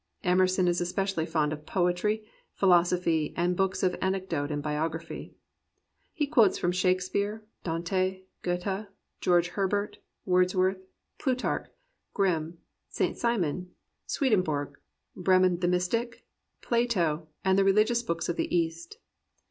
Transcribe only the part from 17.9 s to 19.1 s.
books of the East.